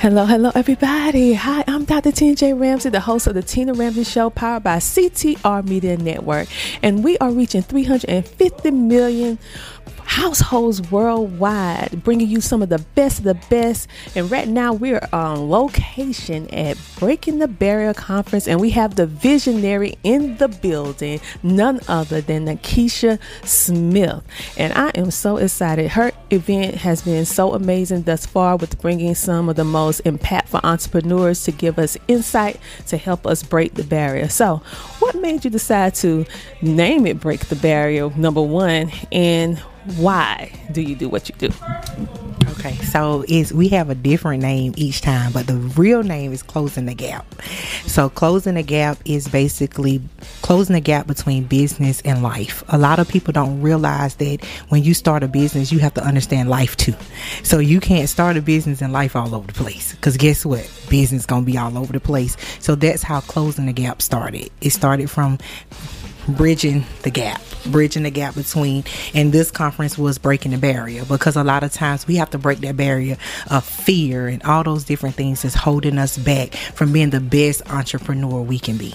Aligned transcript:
Hello, 0.00 0.26
hello, 0.26 0.52
everybody. 0.54 1.34
Hi, 1.34 1.64
I'm 1.66 1.84
Dr. 1.84 2.12
Tina 2.12 2.36
J. 2.36 2.52
Ramsay, 2.52 2.90
the 2.90 3.00
host 3.00 3.26
of 3.26 3.34
the 3.34 3.42
Tina 3.42 3.74
Ramsay 3.74 4.04
Show, 4.04 4.30
powered 4.30 4.62
by 4.62 4.76
CTR 4.76 5.66
Media 5.66 5.96
Network. 5.96 6.46
And 6.84 7.02
we 7.02 7.18
are 7.18 7.32
reaching 7.32 7.62
350 7.62 8.70
million 8.70 9.40
households 10.08 10.90
worldwide, 10.90 12.02
bringing 12.02 12.28
you 12.28 12.40
some 12.40 12.62
of 12.62 12.70
the 12.70 12.78
best 12.94 13.18
of 13.18 13.24
the 13.24 13.34
best. 13.50 13.88
And 14.16 14.30
right 14.30 14.48
now, 14.48 14.72
we're 14.72 15.06
on 15.12 15.50
location 15.50 16.48
at 16.48 16.78
Breaking 16.98 17.38
the 17.40 17.46
Barrier 17.46 17.92
Conference, 17.92 18.48
and 18.48 18.58
we 18.58 18.70
have 18.70 18.96
the 18.96 19.06
visionary 19.06 19.98
in 20.02 20.38
the 20.38 20.48
building, 20.48 21.20
none 21.42 21.80
other 21.88 22.22
than 22.22 22.46
Nakisha 22.46 23.18
Smith. 23.44 24.24
And 24.56 24.72
I 24.72 24.88
am 24.94 25.10
so 25.10 25.36
excited. 25.36 25.90
Her 25.90 26.12
event 26.30 26.76
has 26.76 27.02
been 27.02 27.26
so 27.26 27.52
amazing 27.52 28.04
thus 28.04 28.24
far 28.24 28.56
with 28.56 28.80
bringing 28.80 29.14
some 29.14 29.50
of 29.50 29.56
the 29.56 29.64
most 29.64 30.02
impactful 30.04 30.60
entrepreneurs 30.64 31.44
to 31.44 31.52
give 31.52 31.78
us 31.78 31.98
insight 32.08 32.58
to 32.86 32.96
help 32.96 33.26
us 33.26 33.42
break 33.42 33.74
the 33.74 33.84
barrier. 33.84 34.28
So, 34.28 34.62
what 35.00 35.14
made 35.18 35.44
you 35.44 35.50
decide 35.50 35.94
to 35.96 36.24
name 36.62 37.06
it 37.06 37.20
Break 37.20 37.46
the 37.46 37.56
Barrier, 37.56 38.10
number 38.16 38.42
one? 38.42 38.90
And 39.12 39.58
why 39.96 40.52
do 40.72 40.80
you 40.80 40.94
do 40.94 41.08
what 41.08 41.28
you 41.28 41.34
do? 41.36 41.50
Okay, 42.58 42.74
so 42.78 43.24
is 43.28 43.52
we 43.52 43.68
have 43.68 43.88
a 43.88 43.94
different 43.94 44.42
name 44.42 44.74
each 44.76 45.00
time, 45.00 45.30
but 45.30 45.46
the 45.46 45.54
real 45.54 46.02
name 46.02 46.32
is 46.32 46.42
closing 46.42 46.86
the 46.86 46.94
gap. 46.94 47.24
So 47.86 48.08
closing 48.08 48.54
the 48.54 48.64
gap 48.64 48.98
is 49.04 49.28
basically 49.28 50.00
closing 50.42 50.74
the 50.74 50.80
gap 50.80 51.06
between 51.06 51.44
business 51.44 52.00
and 52.00 52.20
life. 52.20 52.64
A 52.68 52.76
lot 52.76 52.98
of 52.98 53.08
people 53.08 53.32
don't 53.32 53.62
realize 53.62 54.16
that 54.16 54.44
when 54.70 54.82
you 54.82 54.92
start 54.92 55.22
a 55.22 55.28
business, 55.28 55.70
you 55.70 55.78
have 55.78 55.94
to 55.94 56.02
understand 56.02 56.50
life 56.50 56.76
too. 56.76 56.94
So 57.44 57.60
you 57.60 57.78
can't 57.78 58.08
start 58.08 58.36
a 58.36 58.42
business 58.42 58.82
and 58.82 58.92
life 58.92 59.14
all 59.14 59.36
over 59.36 59.46
the 59.46 59.52
place. 59.52 59.94
Cause 60.00 60.16
guess 60.16 60.44
what? 60.44 60.68
Business 60.88 61.26
gonna 61.26 61.46
be 61.46 61.56
all 61.56 61.78
over 61.78 61.92
the 61.92 62.00
place. 62.00 62.36
So 62.58 62.74
that's 62.74 63.04
how 63.04 63.20
closing 63.20 63.66
the 63.66 63.72
gap 63.72 64.02
started. 64.02 64.50
It 64.60 64.70
started 64.70 65.08
from 65.08 65.38
bridging 66.28 66.84
the 67.02 67.10
gap 67.10 67.40
bridging 67.66 68.04
the 68.04 68.10
gap 68.10 68.34
between 68.34 68.84
and 69.14 69.32
this 69.32 69.50
conference 69.50 69.98
was 69.98 70.18
breaking 70.18 70.52
the 70.52 70.58
barrier 70.58 71.04
because 71.06 71.36
a 71.36 71.44
lot 71.44 71.62
of 71.62 71.72
times 71.72 72.06
we 72.06 72.16
have 72.16 72.30
to 72.30 72.38
break 72.38 72.58
that 72.60 72.76
barrier 72.76 73.16
of 73.50 73.64
fear 73.64 74.28
and 74.28 74.42
all 74.44 74.62
those 74.62 74.84
different 74.84 75.14
things 75.14 75.42
that's 75.42 75.54
holding 75.54 75.98
us 75.98 76.16
back 76.18 76.54
from 76.54 76.92
being 76.92 77.10
the 77.10 77.20
best 77.20 77.68
entrepreneur 77.70 78.40
we 78.40 78.58
can 78.58 78.76
be 78.76 78.94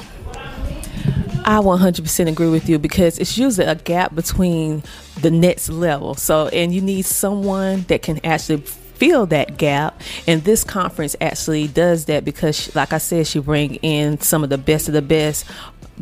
I 1.45 1.58
100% 1.58 2.30
agree 2.30 2.50
with 2.50 2.70
you 2.70 2.80
because 2.80 3.20
it's 3.20 3.38
usually 3.38 3.67
a 3.67 3.76
gap 3.76 4.16
between 4.16 4.81
the 5.22 5.30
next 5.30 5.67
level. 5.67 6.16
So, 6.16 6.48
and 6.48 6.73
you 6.73 6.80
need 6.80 7.04
someone 7.04 7.81
that 7.89 8.02
can 8.02 8.26
actually 8.26 8.64
fill 8.94 9.26
that 9.26 9.58
gap 9.58 10.00
and 10.28 10.44
this 10.44 10.64
conference 10.64 11.16
actually 11.20 11.67
does 11.67 12.06
that 12.06 12.23
because 12.23 12.58
she, 12.58 12.72
like 12.73 12.94
i 12.94 13.00
said 13.00 13.26
she 13.26 13.39
bring 13.39 13.76
in 13.78 14.20
some 14.22 14.44
of 14.44 14.52
the 14.52 14.58
best 14.58 14.88
of 14.88 14.94
the 14.94 15.02
best 15.02 15.45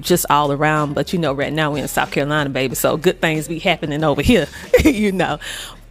just 0.02 0.26
all 0.30 0.52
around. 0.52 0.94
But 0.94 1.14
you 1.14 1.20
know, 1.20 1.34
right 1.34 1.54
now 1.54 1.72
we're 1.72 1.84
in 1.84 1.88
South 1.88 2.12
Carolina, 2.12 2.50
baby. 2.50 2.76
So 2.76 2.98
good 2.98 3.22
things 3.22 3.48
be 3.48 3.60
happening 3.60 4.04
over 4.04 4.22
here, 4.22 4.48
you 4.84 5.12
know. 5.12 5.40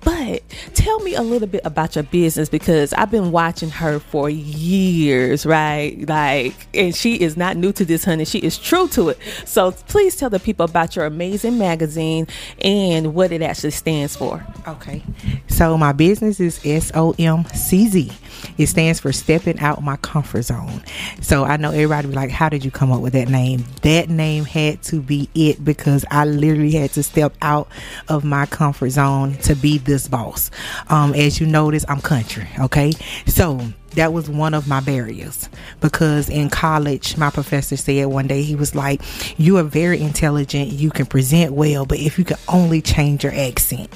But 0.02 0.42
tell 0.72 0.98
me 1.00 1.14
a 1.14 1.22
little 1.22 1.48
bit 1.48 1.60
about 1.64 1.94
your 1.94 2.04
business 2.04 2.48
because 2.48 2.92
I've 2.94 3.10
been 3.10 3.32
watching 3.32 3.68
her 3.70 3.98
for 3.98 4.30
years, 4.30 5.44
right? 5.44 6.08
Like, 6.08 6.54
and 6.74 6.94
she 6.94 7.20
is 7.20 7.36
not 7.36 7.56
new 7.56 7.72
to 7.72 7.84
this, 7.84 8.04
honey. 8.04 8.24
She 8.24 8.38
is 8.38 8.56
true 8.56 8.88
to 8.88 9.10
it. 9.10 9.18
So 9.44 9.72
please 9.72 10.16
tell 10.16 10.30
the 10.30 10.40
people 10.40 10.64
about 10.64 10.96
your 10.96 11.04
amazing 11.04 11.58
magazine 11.58 12.26
and 12.62 13.14
what 13.14 13.30
it 13.32 13.42
actually 13.42 13.72
stands 13.72 14.16
for. 14.16 14.44
Okay. 14.66 15.02
So 15.48 15.76
my 15.76 15.92
business 15.92 16.40
is 16.40 16.60
S 16.64 16.90
O 16.94 17.14
M 17.18 17.44
C 17.54 17.88
Z. 17.88 18.10
It 18.58 18.66
stands 18.66 19.00
for 19.00 19.12
Stepping 19.12 19.58
Out 19.60 19.82
My 19.82 19.96
Comfort 19.96 20.42
Zone. 20.42 20.82
So 21.20 21.44
I 21.44 21.56
know 21.56 21.70
everybody 21.70 22.08
be 22.08 22.14
like, 22.14 22.30
How 22.30 22.48
did 22.48 22.64
you 22.64 22.70
come 22.70 22.92
up 22.92 23.00
with 23.00 23.12
that 23.12 23.28
name? 23.28 23.64
That 23.82 24.08
name 24.08 24.44
had 24.44 24.82
to 24.84 25.00
be 25.00 25.28
it 25.34 25.64
because 25.64 26.04
I 26.10 26.24
literally 26.24 26.72
had 26.72 26.90
to 26.92 27.02
step 27.02 27.34
out 27.42 27.68
of 28.08 28.24
my 28.24 28.46
comfort 28.46 28.90
zone 28.90 29.34
to 29.38 29.54
be 29.54 29.78
this 29.78 30.08
boss. 30.08 30.50
Um, 30.88 31.14
as 31.14 31.40
you 31.40 31.46
notice, 31.46 31.84
I'm 31.88 32.00
country. 32.00 32.48
Okay. 32.58 32.92
So 33.26 33.60
that 33.92 34.12
was 34.12 34.28
one 34.28 34.54
of 34.54 34.68
my 34.68 34.80
barriers. 34.80 35.48
Because 35.80 36.28
in 36.28 36.50
college 36.50 37.16
my 37.16 37.30
professor 37.30 37.76
said 37.76 38.06
one 38.06 38.26
day 38.26 38.42
he 38.42 38.54
was 38.54 38.74
like 38.74 39.00
you 39.38 39.56
are 39.58 39.62
very 39.62 40.00
intelligent. 40.00 40.70
You 40.70 40.90
can 40.90 41.06
present 41.06 41.52
well 41.52 41.86
but 41.86 41.98
if 41.98 42.18
you 42.18 42.24
could 42.24 42.38
only 42.48 42.80
change 42.82 43.24
your 43.24 43.34
accent. 43.34 43.92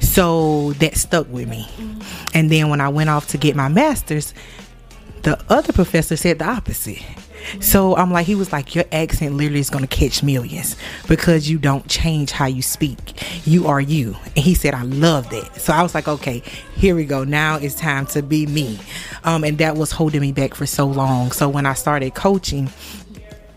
So 0.00 0.72
that 0.74 0.96
stuck 0.96 1.28
with 1.30 1.48
me. 1.48 1.68
Mm-hmm. 1.76 2.30
And 2.34 2.50
then 2.50 2.68
when 2.68 2.80
i 2.80 2.88
went 2.88 3.10
off 3.10 3.28
to 3.28 3.38
get 3.38 3.56
my 3.56 3.68
master's 3.68 4.34
the 5.22 5.42
other 5.48 5.72
professor 5.72 6.16
said 6.16 6.38
the 6.38 6.48
opposite 6.48 7.02
so 7.60 7.96
I'm 7.96 8.10
like, 8.10 8.26
he 8.26 8.34
was 8.34 8.52
like, 8.52 8.74
your 8.74 8.84
accent 8.92 9.34
literally 9.34 9.60
is 9.60 9.70
going 9.70 9.86
to 9.86 9.88
catch 9.88 10.22
millions 10.22 10.76
because 11.08 11.50
you 11.50 11.58
don't 11.58 11.86
change 11.88 12.30
how 12.30 12.46
you 12.46 12.62
speak. 12.62 12.98
You 13.46 13.66
are 13.66 13.80
you. 13.80 14.16
And 14.36 14.44
he 14.44 14.54
said, 14.54 14.74
I 14.74 14.82
love 14.82 15.28
that. 15.30 15.60
So 15.60 15.72
I 15.72 15.82
was 15.82 15.94
like, 15.94 16.08
okay, 16.08 16.42
here 16.76 16.94
we 16.94 17.04
go. 17.04 17.24
Now 17.24 17.56
it's 17.56 17.74
time 17.74 18.06
to 18.06 18.22
be 18.22 18.46
me. 18.46 18.78
Um, 19.24 19.44
and 19.44 19.58
that 19.58 19.76
was 19.76 19.90
holding 19.90 20.20
me 20.20 20.32
back 20.32 20.54
for 20.54 20.66
so 20.66 20.86
long. 20.86 21.32
So 21.32 21.48
when 21.48 21.66
I 21.66 21.74
started 21.74 22.14
coaching, 22.14 22.70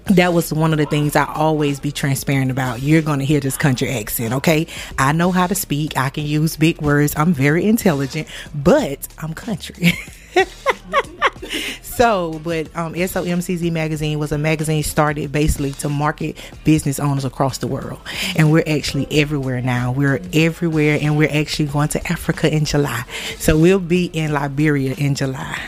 that 0.06 0.34
was 0.34 0.52
one 0.52 0.74
of 0.74 0.80
the 0.80 0.86
things 0.86 1.16
I 1.16 1.32
always 1.34 1.80
be 1.80 1.92
transparent 1.92 2.52
about. 2.52 2.82
You're 2.82 3.02
going 3.02 3.20
to 3.20 3.26
hear 3.26 3.40
this 3.40 3.56
country 3.56 3.90
accent, 3.90 4.34
okay? 4.34 4.68
I 4.98 5.14
know 5.14 5.32
how 5.32 5.48
to 5.48 5.56
speak. 5.56 5.96
I 5.96 6.10
can 6.10 6.26
use 6.26 6.58
big 6.58 6.82
words. 6.82 7.14
I'm 7.16 7.34
very 7.34 7.66
intelligent, 7.66 8.28
but 8.54 9.08
I'm 9.20 9.34
country. 9.34 9.94
so, 11.82 12.40
but 12.44 12.76
um, 12.76 12.94
SOMCZ 12.94 13.72
magazine 13.72 14.20
was 14.20 14.32
a 14.32 14.38
magazine 14.38 14.84
started 14.84 15.32
basically 15.32 15.72
to 15.74 15.90
market 15.90 16.38
business 16.64 17.00
owners 17.00 17.26
across 17.26 17.60
the 17.60 17.68
world, 17.68 18.00
and 18.36 18.52
we're 18.52 18.64
actually 18.68 19.08
everywhere 19.12 19.62
now. 19.62 19.92
We're 19.92 20.22
everywhere, 20.34 20.98
and 21.02 21.18
we're 21.18 21.32
actually 21.32 21.68
going 21.68 21.90
to 21.90 22.12
Africa 22.12 22.54
in 22.54 22.66
July. 22.66 23.04
So 23.38 23.58
we'll 23.58 23.80
be 23.80 24.06
in 24.06 24.32
Liberia 24.34 24.96
in 24.98 25.16
July. 25.16 25.60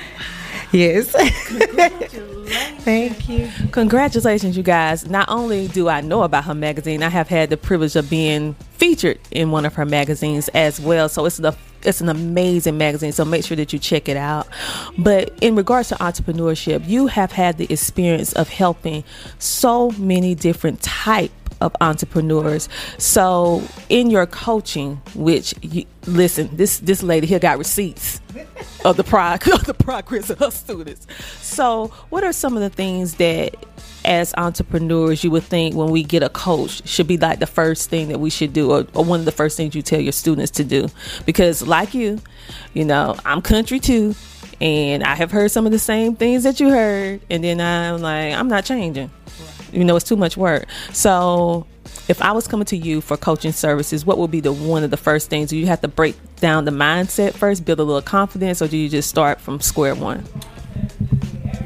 Yes. 0.72 1.10
Thank 2.86 3.30
you. 3.30 3.50
Congratulations, 3.72 4.58
you 4.58 4.64
guys. 4.64 5.10
Not 5.10 5.30
only 5.30 5.68
do 5.68 5.88
I 5.88 6.02
know 6.02 6.24
about 6.24 6.46
her 6.46 6.54
magazine, 6.54 7.02
I 7.02 7.10
have 7.10 7.28
had 7.28 7.50
the 7.50 7.58
privilege 7.58 7.96
of 7.96 8.10
being 8.10 8.54
featured 8.72 9.20
in 9.32 9.52
one 9.52 9.66
of 9.66 9.74
her 9.76 9.86
magazines 9.86 10.50
as 10.50 10.80
well. 10.80 11.08
So 11.10 11.26
it's 11.26 11.38
the 11.38 11.56
it's 11.86 12.02
an 12.02 12.10
amazing 12.10 12.78
magazine. 12.78 13.12
So 13.12 13.26
make 13.26 13.46
sure 13.46 13.58
that 13.58 13.74
you 13.74 13.80
check 13.80 14.10
it 14.10 14.18
out. 14.18 14.48
But 14.98 15.34
in 15.42 15.56
regards 15.56 15.90
to 15.90 15.96
entrepreneurship, 15.96 16.88
you 16.88 17.08
have 17.08 17.32
had 17.32 17.58
the 17.58 17.72
experience 17.72 18.34
of 18.34 18.50
helping 18.50 19.04
so 19.40 19.92
many 19.92 20.36
different 20.36 20.82
type 20.82 21.32
of 21.62 21.76
entrepreneurs. 21.82 22.70
So 22.98 23.64
in 23.90 24.10
your 24.10 24.26
coaching, 24.26 25.02
which 25.16 25.54
you, 25.62 25.86
listen, 26.08 26.50
this 26.54 26.80
this 26.80 27.04
lady 27.04 27.28
here 27.28 27.40
got 27.40 27.58
receipts 27.58 28.22
of 28.84 28.98
the 28.98 29.04
prog- 29.04 29.48
of 29.54 29.66
the 29.66 29.74
progress 29.74 30.30
of 30.30 30.40
her 30.40 30.52
students. 30.52 31.08
So 31.42 31.88
what 32.10 32.24
are 32.24 32.34
some 32.34 32.56
of 32.56 32.62
the 32.62 32.70
things 32.70 33.16
that 33.16 33.56
as 34.06 34.34
entrepreneurs 34.38 35.24
you 35.24 35.32
would 35.32 35.44
think 35.44 35.76
when 35.76 35.90
we 35.90 36.04
get 36.04 36.22
a 36.22 36.30
coach 36.30 36.88
should 36.88 37.08
be 37.08 37.18
like 37.18 37.40
the 37.40 37.48
first 37.48 37.90
thing 37.90 38.08
that 38.10 38.20
we 38.20 38.30
should 38.30 38.54
do 38.54 38.72
or, 38.72 38.86
or 38.94 39.04
one 39.04 39.20
of 39.20 39.26
the 39.26 39.32
first 39.32 39.58
things 39.58 39.74
you 39.74 39.82
tell 39.82 40.00
your 40.00 40.12
students 40.12 40.52
to 40.52 40.64
do 40.64 40.88
because 41.26 41.66
like 41.66 41.94
you 41.96 42.22
you 42.76 42.86
know 42.86 43.16
i'm 43.26 43.42
country 43.42 43.80
too 43.80 44.14
and 44.62 45.04
i 45.04 45.16
have 45.16 45.32
heard 45.32 45.50
some 45.50 45.66
of 45.66 45.72
the 45.72 45.80
same 45.80 46.16
things 46.16 46.44
that 46.44 46.60
you 46.60 46.70
heard 46.70 47.20
and 47.32 47.44
then 47.44 47.60
i'm 47.60 48.00
like 48.00 48.34
i'm 48.34 48.48
not 48.48 48.64
changing 48.64 49.10
you 49.76 49.84
know 49.84 49.96
it's 49.96 50.08
too 50.08 50.16
much 50.16 50.38
work 50.38 50.66
so 50.92 51.66
if 52.08 52.22
i 52.22 52.32
was 52.32 52.48
coming 52.48 52.66
to 52.66 52.78
you 52.78 53.02
for 53.02 53.18
coaching 53.18 53.52
services 53.52 54.06
what 54.06 54.18
would 54.18 54.32
be 54.32 54.40
the 54.40 54.54
one 54.54 54.84
of 54.84 54.92
the 54.92 54.98
first 54.98 55.30
things 55.30 55.50
do 55.50 55.58
you 55.58 55.68
have 55.68 55.82
to 55.82 55.88
break 55.88 56.16
down 56.38 56.66
the 56.66 56.72
mindset 56.72 57.34
first 57.34 57.66
build 57.66 57.80
a 57.80 57.84
little 57.84 58.02
confidence 58.02 58.62
or 58.62 58.68
do 58.68 58.78
you 58.78 58.90
just 58.90 59.10
start 59.10 59.40
from 59.40 59.60
square 59.60 59.96
one 59.96 60.24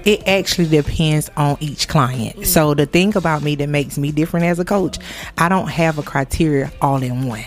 it 0.06 0.28
actually 0.28 0.68
depends 0.68 1.30
on 1.36 1.58
each 1.60 1.88
client. 1.88 2.48
So 2.48 2.74
the 2.74 2.86
thing 2.86 3.16
about 3.18 3.44
me 3.44 3.56
that 3.56 3.70
makes 3.70 3.98
me 3.98 4.12
different 4.12 4.46
as 4.46 4.58
a 4.58 4.66
coach, 4.66 4.98
I 5.38 5.50
don't 5.50 5.68
have 5.68 6.00
a 6.00 6.04
criteria 6.04 6.72
all 6.82 7.04
in 7.04 7.28
one. 7.28 7.46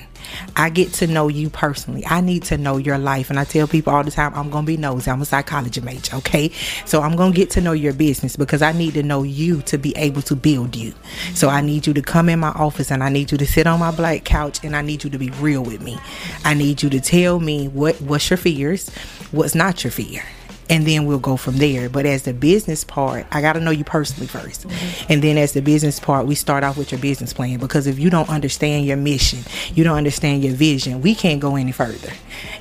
I 0.56 0.70
get 0.70 0.92
to 0.94 1.06
know 1.06 1.28
you 1.28 1.50
personally. 1.50 2.04
I 2.06 2.20
need 2.20 2.44
to 2.44 2.58
know 2.58 2.76
your 2.76 2.98
life. 2.98 3.30
And 3.30 3.38
I 3.38 3.44
tell 3.44 3.66
people 3.66 3.92
all 3.92 4.04
the 4.04 4.10
time, 4.10 4.32
I'm 4.34 4.50
going 4.50 4.64
to 4.64 4.66
be 4.66 4.76
nosy. 4.76 5.10
I'm 5.10 5.22
a 5.22 5.24
psychology 5.24 5.80
major, 5.80 6.16
okay? 6.16 6.50
So 6.84 7.02
I'm 7.02 7.16
going 7.16 7.32
to 7.32 7.36
get 7.36 7.50
to 7.50 7.60
know 7.60 7.72
your 7.72 7.92
business 7.92 8.36
because 8.36 8.62
I 8.62 8.72
need 8.72 8.94
to 8.94 9.02
know 9.02 9.22
you 9.22 9.62
to 9.62 9.78
be 9.78 9.96
able 9.96 10.22
to 10.22 10.36
build 10.36 10.76
you. 10.76 10.94
So 11.34 11.48
I 11.48 11.60
need 11.60 11.86
you 11.86 11.94
to 11.94 12.02
come 12.02 12.28
in 12.28 12.40
my 12.40 12.50
office 12.50 12.90
and 12.90 13.02
I 13.02 13.08
need 13.08 13.32
you 13.32 13.38
to 13.38 13.46
sit 13.46 13.66
on 13.66 13.80
my 13.80 13.90
black 13.90 14.24
couch 14.24 14.60
and 14.62 14.76
I 14.76 14.82
need 14.82 15.04
you 15.04 15.10
to 15.10 15.18
be 15.18 15.30
real 15.30 15.62
with 15.62 15.80
me. 15.80 15.98
I 16.44 16.54
need 16.54 16.82
you 16.82 16.90
to 16.90 17.00
tell 17.00 17.40
me 17.40 17.68
what 17.68 18.00
what's 18.00 18.30
your 18.30 18.36
fears, 18.36 18.90
what's 19.30 19.54
not 19.54 19.84
your 19.84 19.90
fear 19.90 20.22
and 20.72 20.86
then 20.86 21.04
we'll 21.04 21.18
go 21.18 21.36
from 21.36 21.58
there. 21.58 21.90
But 21.90 22.06
as 22.06 22.22
the 22.22 22.32
business 22.32 22.82
part, 22.82 23.26
I 23.30 23.42
got 23.42 23.52
to 23.52 23.60
know 23.60 23.70
you 23.70 23.84
personally 23.84 24.26
1st 24.26 24.66
mm-hmm. 24.66 25.12
and 25.12 25.22
then 25.22 25.36
as 25.36 25.52
the 25.52 25.60
business 25.60 26.00
part, 26.00 26.26
we 26.26 26.34
start 26.34 26.64
off 26.64 26.78
with 26.78 26.90
your 26.90 27.00
business 27.00 27.34
plan 27.34 27.58
because 27.58 27.86
if 27.86 27.98
you 27.98 28.08
don't 28.08 28.30
understand 28.30 28.86
your 28.86 28.96
mission, 28.96 29.40
you 29.74 29.84
don't 29.84 29.98
understand 29.98 30.42
your 30.42 30.54
vision, 30.54 31.02
we 31.02 31.14
can't 31.14 31.40
go 31.40 31.56
any 31.56 31.72
further. 31.72 32.10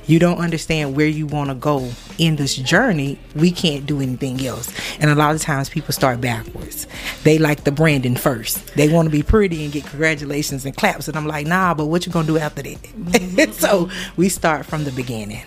You 0.06 0.18
don't 0.18 0.38
understand 0.38 0.94
where 0.94 1.06
you 1.06 1.26
want 1.26 1.48
to 1.48 1.54
go 1.54 1.90
in 2.18 2.36
this 2.36 2.54
journey, 2.54 3.18
we 3.34 3.50
can't 3.50 3.86
do 3.86 4.02
anything 4.02 4.44
else. 4.44 4.70
And 5.00 5.10
a 5.10 5.14
lot 5.14 5.34
of 5.34 5.40
times 5.40 5.70
people 5.70 5.94
start 5.94 6.20
backwards. 6.20 6.86
They 7.24 7.38
like 7.38 7.64
the 7.64 7.72
branding 7.72 8.16
first. 8.16 8.74
They 8.74 8.92
want 8.92 9.06
to 9.06 9.10
be 9.10 9.22
pretty 9.22 9.64
and 9.64 9.72
get 9.72 9.86
congratulations 9.86 10.66
and 10.66 10.76
claps. 10.76 11.08
And 11.08 11.16
I'm 11.16 11.26
like, 11.26 11.46
nah, 11.46 11.72
but 11.72 11.86
what 11.86 12.04
you 12.04 12.12
gonna 12.12 12.26
do 12.26 12.36
after 12.36 12.62
that? 12.62 12.78
Mm-hmm. 13.12 13.52
so 13.52 13.90
we 14.16 14.28
start 14.28 14.66
from 14.66 14.84
the 14.84 14.92
beginning. 14.92 15.42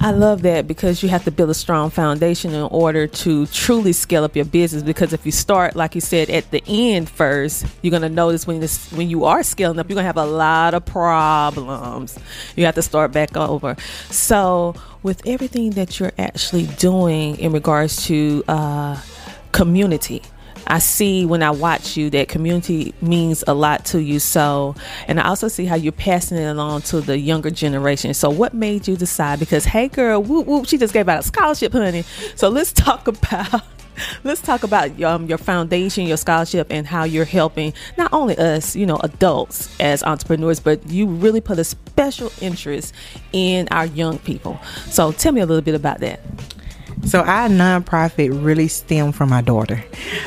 I 0.00 0.10
love 0.10 0.42
that 0.42 0.66
because 0.66 1.02
you 1.02 1.08
have 1.08 1.24
to 1.24 1.30
build 1.30 1.50
a 1.50 1.54
strong 1.54 1.90
foundation 1.90 2.52
in 2.52 2.62
order 2.62 3.06
to 3.06 3.46
truly 3.46 3.92
scale 3.92 4.24
up 4.24 4.34
your 4.34 4.44
business. 4.44 4.82
Because 4.82 5.12
if 5.12 5.24
you 5.24 5.32
start, 5.32 5.76
like 5.76 5.94
you 5.94 6.00
said, 6.00 6.28
at 6.30 6.50
the 6.50 6.62
end 6.66 7.08
first, 7.08 7.64
you're 7.82 7.90
gonna 7.90 8.08
notice 8.08 8.46
when 8.46 8.60
this 8.60 8.90
when 8.92 9.08
you 9.08 9.24
are 9.24 9.42
scaling 9.42 9.78
up, 9.78 9.88
you're 9.88 9.96
gonna 9.96 10.06
have 10.06 10.16
a 10.16 10.26
lot 10.26 10.74
of 10.74 10.84
problems. 10.84 12.18
You 12.56 12.64
have 12.66 12.74
to 12.74 12.82
start 12.82 13.12
back 13.12 13.36
over. 13.36 13.76
So, 14.10 14.74
with 15.02 15.26
everything 15.26 15.70
that 15.70 15.98
you're 15.98 16.12
actually 16.18 16.66
doing 16.78 17.38
in 17.38 17.52
regards 17.52 18.04
to 18.06 18.44
uh, 18.48 19.00
community, 19.52 20.22
I 20.66 20.78
see 20.78 21.26
when 21.26 21.42
I 21.42 21.50
watch 21.50 21.96
you 21.96 22.10
that 22.10 22.28
community 22.28 22.94
means 23.00 23.44
a 23.46 23.54
lot 23.54 23.84
to 23.86 24.00
you. 24.00 24.18
So, 24.18 24.74
and 25.08 25.20
I 25.20 25.28
also 25.28 25.48
see 25.48 25.64
how 25.64 25.74
you're 25.74 25.92
passing 25.92 26.38
it 26.38 26.44
along 26.44 26.82
to 26.82 27.00
the 27.00 27.18
younger 27.18 27.50
generation. 27.50 28.14
So, 28.14 28.30
what 28.30 28.54
made 28.54 28.88
you 28.88 28.96
decide? 28.96 29.38
Because, 29.38 29.64
hey, 29.64 29.88
girl, 29.88 30.22
whoop 30.22 30.46
whoop, 30.46 30.66
she 30.66 30.78
just 30.78 30.94
gave 30.94 31.08
out 31.08 31.20
a 31.20 31.22
scholarship, 31.22 31.72
honey. 31.72 32.02
So, 32.36 32.48
let's 32.48 32.72
talk 32.72 33.06
about. 33.08 33.62
Let's 34.24 34.40
talk 34.40 34.62
about 34.62 35.00
um, 35.02 35.26
your 35.26 35.36
foundation, 35.36 36.06
your 36.06 36.16
scholarship, 36.16 36.68
and 36.70 36.86
how 36.86 37.04
you're 37.04 37.26
helping 37.26 37.74
not 37.98 38.10
only 38.14 38.38
us, 38.38 38.74
you 38.74 38.86
know, 38.86 38.96
adults 39.02 39.68
as 39.78 40.02
entrepreneurs, 40.02 40.60
but 40.60 40.88
you 40.88 41.06
really 41.06 41.42
put 41.42 41.58
a 41.58 41.64
special 41.64 42.32
interest 42.40 42.94
in 43.34 43.68
our 43.70 43.84
young 43.84 44.18
people. 44.20 44.58
So, 44.88 45.12
tell 45.12 45.32
me 45.32 45.42
a 45.42 45.46
little 45.46 45.62
bit 45.62 45.74
about 45.74 46.00
that. 46.00 46.20
So 47.04 47.20
our 47.20 47.48
nonprofit 47.48 48.44
really 48.44 48.68
stemmed 48.68 49.14
from 49.14 49.30
my 49.30 49.42
daughter. 49.42 49.84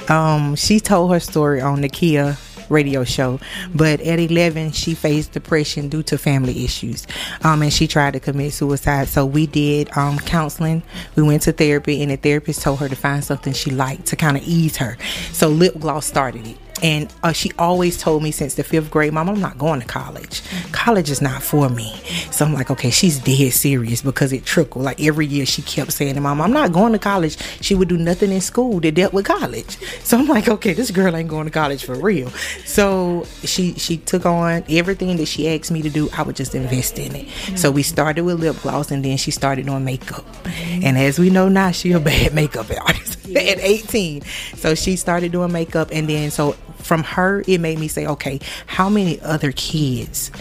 Um, 0.10 0.56
she 0.56 0.80
told 0.80 1.12
her 1.12 1.20
story 1.20 1.62
on 1.62 1.82
the 1.82 1.90
Kia 1.90 2.38
radio 2.70 3.04
show. 3.04 3.40
But 3.74 4.02
at 4.02 4.20
11, 4.20 4.72
she 4.72 4.94
faced 4.94 5.32
depression 5.34 5.90
due 5.90 6.04
to 6.04 6.18
family 6.18 6.64
issues. 6.64 7.06
Um, 7.44 7.62
and 7.62 7.72
she 7.72 7.88
tried 7.88 8.14
to 8.14 8.20
commit 8.20 8.54
suicide. 8.54 9.08
So 9.08 9.26
we 9.26 9.48
did 9.48 9.96
um, 9.98 10.20
counseling. 10.20 10.84
We 11.16 11.24
went 11.24 11.44
to 11.44 11.52
therapy, 11.52 12.02
and 12.02 12.12
the 12.12 12.18
therapist 12.18 12.62
told 12.62 12.80
her 12.80 12.90
to 12.90 12.96
find 12.96 13.24
something 13.24 13.54
she 13.54 13.72
liked 13.72 14.08
to 14.08 14.16
kind 14.16 14.38
of 14.38 14.44
ease 14.44 14.78
her. 14.78 14.98
So 15.32 15.48
lip 15.48 15.80
gloss 15.80 16.06
started 16.06 16.48
it. 16.48 16.58
And 16.84 17.14
uh, 17.24 17.32
she 17.32 17.52
always 17.58 17.98
told 17.98 18.22
me 18.22 18.32
since 18.32 18.56
the 18.56 18.64
fifth 18.64 18.92
grade, 18.92 19.14
Mom, 19.14 19.30
I'm 19.30 19.40
not 19.40 19.58
going 19.58 19.80
to 19.80 19.88
college. 19.88 20.42
College 20.72 21.10
is 21.10 21.22
not 21.22 21.42
for 21.42 21.70
me. 21.70 21.96
So 22.32 22.46
I'm 22.46 22.54
like, 22.54 22.70
okay, 22.70 22.90
she's 22.90 23.18
dead 23.20 23.54
serious 23.54 24.02
because 24.02 24.34
it 24.34 24.46
trickled. 24.46 24.84
Like 24.84 25.02
every 25.02 25.26
year 25.26 25.46
she 25.46 25.62
kept 25.62 25.94
saying, 25.94 26.16
to 26.16 26.22
Mom, 26.22 26.42
I'm 26.42 26.52
not 26.52 26.74
going 26.74 26.92
to 26.94 27.00
college. 27.00 27.38
She 27.62 27.76
would 27.76 27.88
do 27.88 27.98
nothing 27.98 28.32
in 28.32 28.42
school 28.42 28.80
that 28.82 28.94
dealt 28.94 29.14
with 29.14 29.26
college. 29.26 29.78
So 30.04 30.18
I'm 30.18 30.28
like, 30.28 30.50
okay, 30.50 30.74
this 30.74 30.92
girl 30.92 31.16
ain't 31.16 31.30
going 31.30 31.46
to 31.46 31.52
college 31.52 31.86
for 31.86 31.96
real. 31.96 32.30
So 32.66 33.26
she 33.44 33.74
she 33.76 33.98
took 33.98 34.26
on 34.26 34.64
everything 34.70 35.16
that 35.18 35.28
she 35.28 35.48
asked 35.48 35.72
me 35.72 35.82
to 35.82 35.90
do. 35.90 36.10
I 36.18 36.24
would 36.24 36.36
just 36.36 36.56
invest 36.56 37.00
in 37.00 37.16
it. 37.16 37.30
So 37.58 37.72
we 37.72 37.84
started 37.84 38.24
with 38.24 38.40
lip 38.40 38.58
gloss 38.62 38.92
and 38.92 39.04
then 39.04 39.18
she 39.18 39.32
started 39.32 39.66
doing 39.66 39.86
makeup. 39.86 40.26
And 40.46 40.98
as 40.98 41.20
we 41.20 41.30
know 41.30 41.48
now, 41.48 41.72
she 41.72 41.94
a 41.94 42.00
bad 42.00 42.34
makeup 42.36 42.68
artist 42.86 43.26
at 43.36 43.60
18. 43.60 44.24
So 44.56 44.76
she 44.76 44.96
started 44.96 45.32
doing 45.32 45.52
makeup 45.52 45.90
and 45.92 46.10
then 46.10 46.32
so 46.32 46.56
from 46.86 47.04
her, 47.04 47.44
it 47.48 47.60
made 47.60 47.80
me 47.80 47.88
say, 47.88 48.06
okay, 48.06 48.40
how 48.68 48.90
many 48.90 49.20
other 49.22 49.52
kids 49.52 50.32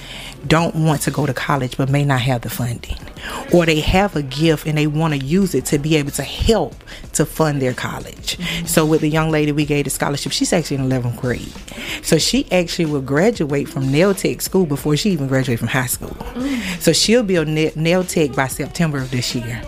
don't 0.46 0.74
want 0.74 1.00
to 1.02 1.10
go 1.10 1.24
to 1.24 1.32
college 1.32 1.76
but 1.76 1.88
may 1.88 2.04
not 2.04 2.20
have 2.20 2.42
the 2.42 2.50
funding? 2.50 2.98
Or 3.52 3.64
they 3.64 3.80
have 3.80 4.14
a 4.14 4.22
gift 4.22 4.66
and 4.66 4.76
they 4.76 4.86
want 4.86 5.14
to 5.14 5.18
use 5.18 5.54
it 5.54 5.64
to 5.66 5.78
be 5.78 5.96
able 5.96 6.10
to 6.12 6.22
help 6.22 6.74
to 7.14 7.24
fund 7.24 7.62
their 7.62 7.72
college. 7.72 8.36
Mm-hmm. 8.36 8.66
So, 8.66 8.84
with 8.84 9.00
the 9.00 9.08
young 9.08 9.30
lady 9.30 9.52
we 9.52 9.64
gave 9.64 9.84
the 9.84 9.90
scholarship, 9.90 10.32
she's 10.32 10.52
actually 10.52 10.76
in 10.76 10.88
11th 10.88 11.16
grade. 11.20 11.52
So, 12.02 12.18
she 12.18 12.50
actually 12.52 12.86
will 12.86 13.00
graduate 13.00 13.68
from 13.68 13.90
nail 13.90 14.14
tech 14.14 14.42
school 14.42 14.66
before 14.66 14.96
she 14.96 15.10
even 15.10 15.28
graduated 15.28 15.60
from 15.60 15.68
high 15.68 15.86
school. 15.86 16.10
Mm-hmm. 16.10 16.80
So, 16.80 16.92
she'll 16.92 17.22
be 17.22 17.36
a 17.36 17.44
nail 17.44 18.04
tech 18.04 18.34
by 18.34 18.48
September 18.48 18.98
of 18.98 19.10
this 19.10 19.34
year. 19.34 19.62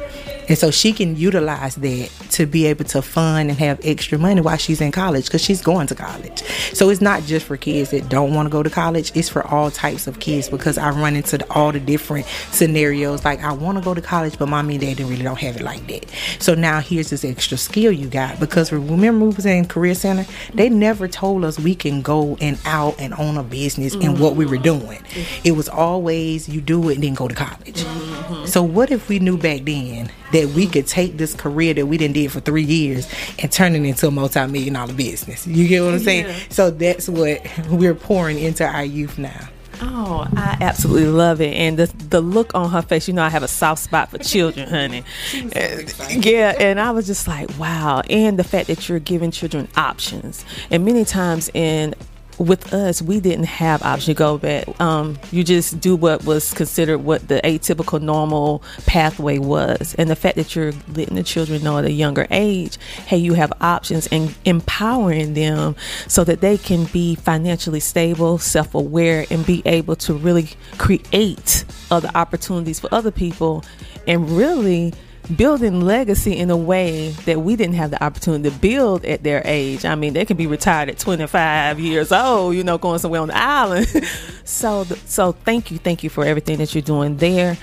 And 0.49 0.57
so 0.57 0.71
she 0.71 0.93
can 0.93 1.17
utilize 1.17 1.77
that 1.77 2.11
to 2.31 2.47
be 2.47 2.67
able 2.67 2.85
to 2.87 3.03
fund 3.03 3.51
and 3.51 3.59
have 3.59 3.81
extra 3.85 4.19
money 4.19 4.41
while 4.41 4.57
she's 4.57 4.81
in 4.81 4.93
college 4.93 5.27
because 5.27 5.43
she's 5.43 5.63
going 5.63 5.87
to 5.89 5.95
college. 5.95 6.43
So 6.73 6.91
it's 6.91 7.01
not 7.01 7.23
just 7.25 7.47
for 7.47 7.57
kids 7.57 7.91
that 7.91 8.09
don't 8.09 8.35
want 8.35 8.47
to 8.47 8.51
go 8.51 8.63
to 8.63 8.71
college, 8.71 9.13
it's 9.15 9.29
for 9.29 9.47
all 9.47 9.71
types 9.71 10.07
of 10.07 10.21
kids 10.21 10.49
because 10.49 10.79
I 10.79 10.91
run 10.91 11.17
into 11.17 11.39
the, 11.39 11.53
all 11.53 11.73
the 11.73 11.81
different 11.81 12.27
scenarios. 12.51 13.25
Like, 13.25 13.43
I 13.43 13.53
want 13.53 13.79
to 13.79 13.85
go 13.85 13.95
to 13.95 14.01
college, 14.01 14.39
but 14.39 14.49
mommy 14.49 14.75
and 14.75 14.83
daddy 14.83 15.05
really 15.05 15.23
don't 15.23 15.39
have 15.39 15.57
it 15.57 15.63
like 15.63 15.87
that. 15.89 16.07
So 16.39 16.55
now 16.55 16.81
here's 16.81 17.11
this 17.11 17.25
extra 17.25 17.57
skill 17.57 17.93
you 17.93 18.09
got 18.09 18.39
because 18.41 18.73
remember, 18.73 19.27
we 19.27 19.35
was 19.35 19.47
in 19.47 19.67
Career 19.67 19.95
Center, 19.95 20.27
they 20.55 20.69
never 20.69 21.09
told 21.09 21.45
us 21.45 21.59
we 21.59 21.75
can 21.75 22.03
go 22.03 22.37
and 22.41 22.59
out 22.65 22.95
and 22.99 23.15
own 23.15 23.37
a 23.37 23.43
business 23.43 23.95
mm-hmm. 23.95 24.11
and 24.11 24.21
what 24.21 24.37
we 24.37 24.47
were 24.47 24.59
doing. 24.59 25.03
It 25.45 25.53
was 25.53 25.69
always 25.69 26.49
you 26.49 26.61
do 26.61 26.89
it 26.89 26.95
and 26.95 27.05
then 27.05 27.15
go 27.15 27.29
to 27.29 27.35
college. 27.35 27.83
Mm-hmm. 27.83 28.06
So, 28.47 28.63
what 28.63 28.91
if 28.91 29.09
we 29.09 29.19
knew 29.19 29.37
back 29.37 29.63
then 29.65 30.11
that 30.33 30.49
we 30.51 30.67
could 30.67 30.87
take 30.87 31.17
this 31.17 31.35
career 31.35 31.75
that 31.75 31.87
we 31.87 31.97
didn't 31.97 32.15
did 32.15 32.33
for 32.33 32.41
three 32.41 32.65
years 32.65 33.09
and 33.39 33.51
turn 33.51 33.75
it 33.75 33.83
into 33.83 34.09
a 34.09 34.11
multi-million 34.11 34.75
dollar 34.75 34.93
business. 34.93 35.47
You 35.47 35.69
get 35.69 35.83
what 35.83 35.95
I'm 35.95 36.01
saying? 36.01 36.27
Yeah. 36.27 36.39
So 36.51 36.71
that's 36.71 37.09
what 37.09 37.41
we're 37.71 37.95
pouring 37.95 38.39
into 38.39 38.67
our 38.67 38.85
youth 38.85 39.19
now. 39.19 39.49
Oh, 39.83 40.27
I 40.35 40.57
absolutely 40.63 41.09
love 41.09 41.43
it, 41.43 41.55
and 41.55 41.79
the 41.79 41.87
the 42.09 42.23
look 42.23 42.55
on 42.55 42.71
her 42.71 42.81
face. 42.81 43.09
You 43.09 43.13
know, 43.13 43.23
I 43.23 43.29
have 43.29 43.43
a 43.43 43.49
soft 43.49 43.83
spot 43.83 44.11
for 44.11 44.17
children, 44.17 44.71
honey. 44.71 45.05
yeah, 45.35 46.55
and 46.59 46.81
I 46.81 46.93
was 46.93 47.07
just 47.07 47.29
like, 47.29 47.59
wow. 47.59 48.01
And 48.09 48.39
the 48.39 48.45
fact 48.45 48.69
that 48.69 48.89
you're 48.89 49.01
giving 49.01 49.31
children 49.31 49.69
options, 49.77 50.47
and 50.71 50.83
many 50.87 51.05
times 51.05 51.51
in 51.53 51.95
with 52.39 52.73
us, 52.73 53.01
we 53.01 53.21
didn't 53.21 53.47
have 53.47 53.83
option 53.83 54.15
to 54.15 54.19
go 54.19 54.39
back. 54.39 54.69
Um, 54.81 55.19
you 55.31 55.45
just 55.45 55.81
do 55.81 55.97
what 55.97 56.25
was 56.25 56.53
considered 56.53 56.99
what 56.99 57.29
the 57.29 57.41
atypical 57.43 58.01
normal 58.01 58.63
pathway 58.87 59.39
was, 59.39 59.95
and 59.99 60.11
the 60.11 60.17
fact 60.17 60.37
that 60.37 60.55
you're 60.55 60.73
letting 60.95 61.17
the 61.17 61.23
children 61.23 61.63
know 61.63 61.79
at 61.79 61.85
a 61.85 61.91
younger 61.91 62.27
age, 62.31 62.79
hey, 63.07 63.17
you 63.17 63.35
have 63.35 63.53
options, 63.61 64.07
and 64.09 64.35
empowering 64.45 65.35
them 65.35 65.77
so 66.09 66.25
that 66.25 66.41
they 66.41 66.59
can 66.59 66.85
be 66.87 67.15
financially 67.15 67.81
stable, 67.81 68.39
self-aware, 68.39 69.27
and 69.31 69.47
be 69.47 69.63
able 69.65 69.97
to 69.97 70.15
really 70.15 70.51
create 70.79 71.65
other 71.91 72.11
opportunities 72.15 72.79
for 72.81 72.93
other 72.93 73.11
people, 73.11 73.65
and 74.07 74.31
really 74.31 74.93
building 75.35 75.81
legacy 75.81 76.37
in 76.37 76.51
a 76.51 76.57
way 76.57 77.11
that 77.25 77.41
we 77.41 77.57
didn't 77.57 77.75
have 77.75 77.91
the 77.91 78.03
opportunity 78.03 78.51
to 78.51 78.57
build 78.57 79.05
at 79.05 79.23
their 79.23 79.43
age. 79.45 79.85
I 79.85 79.95
mean, 79.95 80.13
they 80.13 80.25
can 80.25 80.37
be 80.37 80.47
retired 80.47 80.89
at 80.89 80.99
25 80.99 81.81
years 81.81 82.13
old, 82.13 82.55
you 82.55 82.65
know, 82.65 82.79
going 82.79 82.99
somewhere 82.99 83.21
on 83.21 83.29
the 83.29 83.37
island. 83.37 83.87
so, 84.45 84.85
so 85.07 85.33
thank 85.33 85.71
you, 85.71 85.79
thank 85.79 86.03
you 86.03 86.11
for 86.11 86.25
everything 86.25 86.59
that 86.59 86.75
you're 86.75 86.83
doing 86.83 87.17
there. 87.17 87.57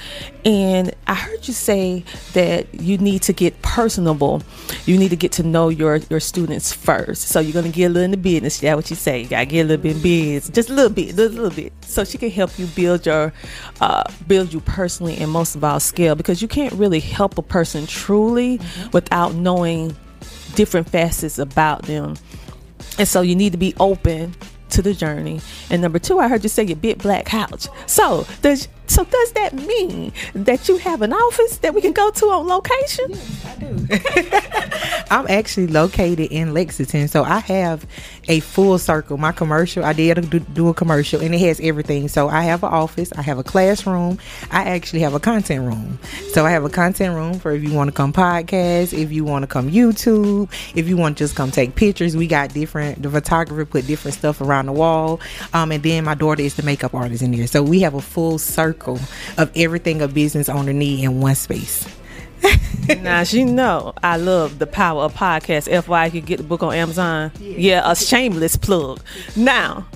And 0.45 0.93
I 1.07 1.13
heard 1.13 1.47
you 1.47 1.53
say 1.53 2.03
that 2.33 2.73
you 2.73 2.97
need 2.97 3.21
to 3.23 3.33
get 3.33 3.61
personable. 3.61 4.41
You 4.85 4.97
need 4.97 5.09
to 5.09 5.15
get 5.15 5.31
to 5.33 5.43
know 5.43 5.69
your 5.69 5.97
your 6.09 6.19
students 6.19 6.73
first. 6.73 7.29
So 7.29 7.39
you're 7.39 7.53
gonna 7.53 7.69
get 7.69 7.85
a 7.85 7.89
little 7.89 8.03
in 8.03 8.11
the 8.11 8.17
business. 8.17 8.61
Yeah, 8.61 8.75
what 8.75 8.89
you 8.89 8.95
say. 8.97 9.21
You 9.21 9.29
gotta 9.29 9.45
get 9.45 9.61
a 9.61 9.67
little 9.69 9.81
bit 9.81 9.95
in 9.95 10.01
business, 10.01 10.49
just 10.49 10.69
a 10.69 10.73
little 10.73 10.91
bit, 10.91 11.13
a 11.13 11.15
little, 11.15 11.43
little 11.43 11.55
bit, 11.55 11.71
so 11.81 12.03
she 12.03 12.17
can 12.17 12.29
help 12.29 12.59
you 12.59 12.65
build 12.67 13.05
your 13.05 13.31
uh, 13.79 14.03
build 14.27 14.51
you 14.51 14.59
personally 14.61 15.17
and 15.17 15.31
most 15.31 15.55
of 15.55 15.63
all 15.63 15.79
scale 15.79 16.15
because 16.15 16.41
you 16.41 16.47
can't 16.47 16.73
really 16.73 16.99
help 16.99 17.37
a 17.37 17.41
person 17.53 17.85
truly 17.85 18.57
mm-hmm. 18.57 18.89
without 18.93 19.35
knowing 19.35 19.95
different 20.55 20.89
facets 20.89 21.37
about 21.37 21.83
them. 21.83 22.17
And 22.97 23.07
so 23.07 23.21
you 23.21 23.35
need 23.35 23.51
to 23.51 23.59
be 23.59 23.75
open 23.79 24.33
to 24.71 24.81
the 24.81 24.95
journey. 24.95 25.39
And 25.69 25.79
number 25.79 25.99
two, 25.99 26.17
I 26.17 26.27
heard 26.27 26.41
you 26.41 26.49
say 26.49 26.63
your 26.63 26.77
big 26.77 26.97
black 26.97 27.25
couch. 27.25 27.67
So 27.85 28.25
does 28.41 28.67
so 28.87 29.03
does 29.03 29.31
that 29.33 29.53
mean 29.53 30.11
that 30.33 30.67
you 30.67 30.77
have 30.77 31.03
an 31.03 31.13
office 31.13 31.57
that 31.57 31.75
we 31.75 31.81
can 31.81 31.93
go 31.93 32.09
to 32.09 32.25
on 32.25 32.47
location? 32.47 33.05
Yes, 33.09 33.45
I 33.45 33.55
do. 33.55 33.87
I'm 35.09 35.27
actually 35.27 35.67
located 35.67 36.31
in 36.31 36.53
Lexington, 36.53 37.07
so 37.07 37.23
I 37.23 37.39
have 37.39 37.85
a 38.27 38.39
full 38.39 38.77
circle. 38.77 39.17
My 39.17 39.31
commercial, 39.31 39.83
I 39.83 39.93
did 39.93 40.53
do, 40.53 40.69
a 40.69 40.73
commercial, 40.73 41.21
and 41.21 41.33
it 41.33 41.39
has 41.39 41.59
everything. 41.59 42.07
So 42.07 42.29
I 42.29 42.43
have 42.43 42.63
an 42.63 42.71
office, 42.71 43.11
I 43.13 43.21
have 43.21 43.37
a 43.37 43.43
classroom, 43.43 44.19
I 44.51 44.63
actually 44.65 45.01
have 45.01 45.13
a 45.13 45.19
content 45.19 45.65
room. 45.65 45.99
So 46.31 46.45
I 46.45 46.51
have 46.51 46.63
a 46.63 46.69
content 46.69 47.15
room 47.15 47.39
for 47.39 47.51
if 47.51 47.63
you 47.63 47.73
want 47.73 47.89
to 47.89 47.91
come 47.91 48.13
podcast, 48.13 48.97
if 48.97 49.11
you 49.11 49.23
want 49.23 49.43
to 49.43 49.47
come 49.47 49.69
YouTube, 49.69 50.49
if 50.75 50.87
you 50.87 50.97
want 50.97 51.17
to 51.17 51.23
just 51.23 51.35
come 51.35 51.51
take 51.51 51.75
pictures. 51.75 52.15
We 52.15 52.27
got 52.27 52.53
different. 52.53 53.01
The 53.01 53.09
photographer 53.09 53.65
put 53.65 53.87
different 53.87 54.15
stuff 54.15 54.41
around 54.41 54.67
the 54.67 54.73
wall, 54.73 55.19
um, 55.53 55.71
and 55.71 55.83
then 55.83 56.03
my 56.05 56.15
daughter 56.15 56.41
is 56.41 56.55
the 56.55 56.63
makeup 56.63 56.93
artist 56.93 57.21
in 57.21 57.31
there. 57.31 57.47
So 57.47 57.63
we 57.63 57.81
have 57.81 57.93
a 57.93 58.01
full 58.01 58.37
circle 58.37 58.99
of 59.37 59.51
everything 59.55 60.01
a 60.01 60.07
business 60.07 60.49
owner 60.49 60.73
need 60.73 61.03
in 61.03 61.19
one 61.21 61.35
space. 61.35 61.87
now 63.01 63.23
she 63.23 63.43
know 63.43 63.93
I 64.03 64.17
love 64.17 64.59
the 64.59 64.67
power 64.67 65.03
of 65.03 65.13
podcast. 65.13 65.69
FY, 65.83 66.05
you 66.05 66.11
can 66.11 66.21
get 66.21 66.37
the 66.37 66.43
book 66.43 66.63
on 66.63 66.73
Amazon. 66.73 67.31
Yeah, 67.39 67.57
yeah 67.57 67.91
a 67.91 67.95
shameless 67.95 68.55
plug. 68.55 69.01
Now, 69.35 69.87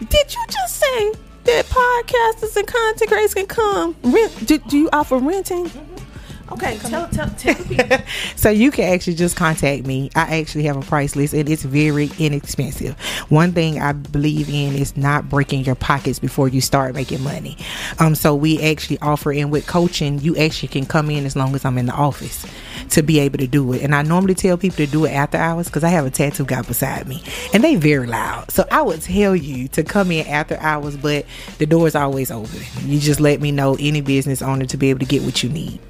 did 0.00 0.34
you 0.34 0.44
just 0.50 0.76
say 0.76 1.12
that 1.44 1.66
podcasters 1.66 2.56
and 2.56 2.66
content 2.66 3.10
creators 3.10 3.34
can 3.34 3.46
come 3.46 3.96
rent? 4.02 4.46
Do, 4.46 4.58
do 4.58 4.78
you 4.78 4.88
offer 4.92 5.18
renting? 5.18 5.66
Mm-hmm. 5.66 6.11
Okay, 6.52 6.76
tell, 6.78 7.08
tell, 7.08 7.30
tell 7.30 8.02
so 8.36 8.50
you 8.50 8.70
can 8.70 8.92
actually 8.92 9.14
just 9.14 9.36
contact 9.36 9.86
me. 9.86 10.10
I 10.14 10.40
actually 10.40 10.64
have 10.64 10.76
a 10.76 10.82
price 10.82 11.16
list 11.16 11.32
and 11.32 11.48
it's 11.48 11.62
very 11.62 12.10
inexpensive. 12.18 12.98
One 13.30 13.52
thing 13.52 13.80
I 13.80 13.92
believe 13.92 14.50
in 14.50 14.74
is 14.74 14.94
not 14.94 15.30
breaking 15.30 15.64
your 15.64 15.76
pockets 15.76 16.18
before 16.18 16.48
you 16.48 16.60
start 16.60 16.94
making 16.94 17.22
money. 17.22 17.56
Um, 17.98 18.14
so 18.14 18.34
we 18.34 18.60
actually 18.60 18.98
offer 18.98 19.32
in 19.32 19.48
with 19.48 19.66
coaching, 19.66 20.20
you 20.20 20.36
actually 20.36 20.68
can 20.68 20.84
come 20.84 21.08
in 21.08 21.24
as 21.24 21.36
long 21.36 21.54
as 21.54 21.64
I'm 21.64 21.78
in 21.78 21.86
the 21.86 21.94
office 21.94 22.44
to 22.90 23.02
be 23.02 23.18
able 23.20 23.38
to 23.38 23.46
do 23.46 23.72
it. 23.72 23.80
And 23.80 23.94
I 23.94 24.02
normally 24.02 24.34
tell 24.34 24.58
people 24.58 24.76
to 24.76 24.86
do 24.86 25.06
it 25.06 25.12
after 25.12 25.38
hours 25.38 25.68
because 25.68 25.84
I 25.84 25.88
have 25.88 26.04
a 26.04 26.10
tattoo 26.10 26.44
guy 26.44 26.60
beside 26.60 27.08
me 27.08 27.22
and 27.54 27.64
they 27.64 27.76
very 27.76 28.06
loud. 28.06 28.50
So 28.50 28.66
I 28.70 28.82
would 28.82 29.00
tell 29.00 29.34
you 29.34 29.68
to 29.68 29.82
come 29.82 30.12
in 30.12 30.26
after 30.26 30.58
hours, 30.58 30.98
but 30.98 31.24
the 31.56 31.64
door 31.64 31.86
is 31.86 31.94
always 31.94 32.30
open. 32.30 32.60
You 32.84 33.00
just 33.00 33.20
let 33.20 33.40
me 33.40 33.52
know 33.52 33.74
any 33.80 34.02
business 34.02 34.42
owner 34.42 34.66
to 34.66 34.76
be 34.76 34.90
able 34.90 35.00
to 35.00 35.06
get 35.06 35.22
what 35.22 35.42
you 35.42 35.48
need. 35.48 35.80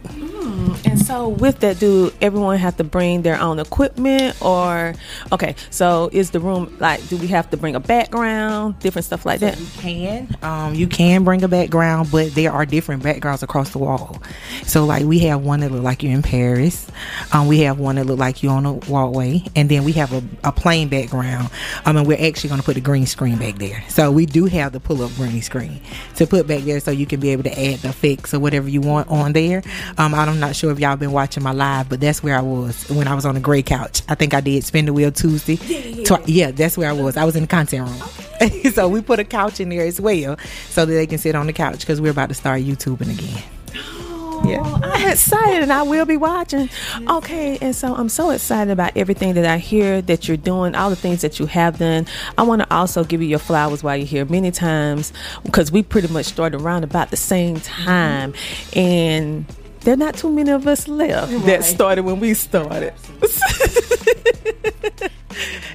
And 0.85 1.01
so, 1.01 1.29
with 1.29 1.61
that, 1.61 1.79
do 1.79 2.13
everyone 2.21 2.59
have 2.59 2.77
to 2.79 2.85
bring 2.85 3.23
their 3.23 3.41
own 3.41 3.59
equipment, 3.59 4.41
or 4.43 4.95
okay? 5.31 5.55
So, 5.71 6.11
is 6.13 6.31
the 6.31 6.41
room 6.41 6.77
like? 6.81 7.07
Do 7.09 7.17
we 7.17 7.29
have 7.29 7.51
to 7.51 7.57
bring 7.57 7.75
a 7.75 7.81
background, 7.81 8.79
different 8.81 9.05
stuff 9.05 9.25
like 9.25 9.41
that? 9.41 9.59
You 9.59 9.67
can, 9.79 10.37
um, 10.43 10.75
you 10.75 10.87
can 10.87 11.25
bring 11.25 11.43
a 11.43 11.49
background, 11.49 12.11
but 12.11 12.35
there 12.35 12.53
are 12.53 12.67
different 12.67 13.03
backgrounds 13.03 13.43
across 13.43 13.71
the 13.71 13.79
wall. 13.79 14.21
So, 14.65 14.85
like 14.85 15.05
we 15.05 15.21
have 15.21 15.43
one 15.43 15.61
that 15.61 15.71
look 15.71 15.83
like 15.83 16.03
you're 16.03 16.13
in 16.13 16.23
Paris, 16.23 16.87
um, 17.33 17.47
we 17.47 17.61
have 17.61 17.79
one 17.79 17.97
that 17.97 18.07
look 18.07 18.19
like 18.19 18.43
you're 18.43 18.53
on 18.53 18.67
a 18.67 18.73
walkway, 18.73 19.45
and 19.55 19.69
then 19.69 19.85
we 19.85 19.93
have 19.93 20.13
a, 20.13 20.23
a 20.45 20.53
plain 20.53 20.89
background. 20.89 21.51
Um, 21.85 21.97
and 21.97 22.07
we're 22.07 22.27
actually 22.27 22.49
going 22.49 22.61
to 22.61 22.65
put 22.65 22.77
a 22.77 22.81
green 22.81 23.07
screen 23.07 23.39
back 23.39 23.57
there. 23.57 23.85
So 23.89 24.11
we 24.11 24.27
do 24.27 24.47
have 24.47 24.73
the 24.73 24.81
pull 24.81 25.03
up 25.03 25.15
green 25.15 25.43
screen 25.43 25.81
to 26.17 26.27
put 26.27 26.47
back 26.47 26.63
there, 26.63 26.81
so 26.81 26.91
you 26.91 27.07
can 27.07 27.21
be 27.21 27.31
able 27.31 27.45
to 27.45 27.53
add 27.53 27.81
the 27.81 27.89
effects 27.91 28.35
or 28.35 28.41
whatever 28.41 28.69
you 28.69 28.81
want 28.81 29.09
on 29.09 29.33
there. 29.33 29.63
Um, 29.99 30.15
I'm 30.33 30.41
not 30.41 30.57
sure 30.57 30.71
if 30.71 30.81
y'all 30.81 30.97
been 30.97 31.13
watching 31.13 31.43
my 31.43 31.53
live, 31.53 31.91
but 31.91 32.01
that's 32.01 32.23
where 32.23 32.35
I 32.35 32.41
was 32.41 32.89
when 32.89 33.07
I 33.07 33.15
was 33.15 33.27
on 33.27 33.35
the 33.35 33.41
gray 33.41 33.63
couch. 33.63 34.01
I 34.09 34.15
think 34.15 34.33
I 34.33 34.41
did 34.41 34.65
spin 34.65 34.87
the 34.87 34.93
wheel 34.95 35.13
Tuesday. 35.13 35.57
Yeah, 35.57 36.05
Twi- 36.05 36.23
yeah 36.25 36.51
that's 36.53 36.79
where 36.79 36.89
I 36.89 36.95
was. 36.95 37.19
I 37.19 37.25
was 37.25 37.37
in 37.37 37.43
the 37.43 37.47
content 37.47 37.87
room. 37.87 38.03
Okay. 38.41 38.71
so 38.75 38.89
we 38.89 39.03
put 39.03 39.19
a 39.19 39.25
couch 39.25 39.61
in 39.61 39.69
there 39.69 39.85
as 39.85 40.01
well 40.01 40.39
so 40.71 40.87
that 40.87 40.93
they 40.93 41.07
can 41.07 41.19
sit 41.19 41.35
on 41.35 41.47
the 41.47 41.53
couch 41.53 41.81
because 41.81 42.01
we're 42.01 42.13
about 42.13 42.31
to 42.31 42.35
start 42.35 42.63
YouTubing 42.63 43.13
again. 43.13 43.43
Oh, 43.77 44.43
yeah. 44.49 44.63
I'm 44.63 45.11
excited 45.13 45.63
and 45.63 45.71
I 45.71 45.83
will 45.83 46.07
be 46.07 46.17
watching. 46.17 46.71
Okay, 47.07 47.59
and 47.61 47.77
so 47.77 47.95
I'm 47.95 48.09
so 48.09 48.31
excited 48.31 48.71
about 48.71 48.97
everything 48.97 49.35
that 49.35 49.45
I 49.45 49.59
hear 49.59 50.01
that 50.01 50.29
you're 50.29 50.39
doing, 50.39 50.75
all 50.75 50.89
the 50.89 50.97
things 50.97 51.21
that 51.21 51.41
you 51.41 51.45
have 51.47 51.79
done. 51.79 52.07
I 52.39 52.43
want 52.43 52.63
to 52.63 52.75
also 52.75 53.05
give 53.05 53.21
you 53.21 53.29
your 53.29 53.39
flowers 53.39 53.83
while 53.83 53.99
you're 53.99 54.07
here. 54.07 54.25
Many 54.25 54.51
times, 54.51 55.13
because 55.45 55.71
we 55.71 55.83
pretty 55.83 56.09
much 56.09 56.25
started 56.25 56.59
around 56.63 56.85
about 56.85 57.11
the 57.11 57.19
same 57.19 57.61
time, 57.61 58.33
and 58.75 59.45
there 59.85 59.95
are 59.95 59.99
not 59.99 60.15
too 60.15 60.31
many 60.31 60.51
of 60.51 60.67
us 60.67 60.89
left 60.89 61.33
right. 61.33 61.47
that 61.47 61.65
started 61.65 62.05
when 62.05 62.21
we 62.21 62.35
started. 62.35 62.95